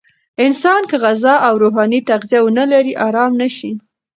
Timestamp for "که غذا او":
0.89-1.53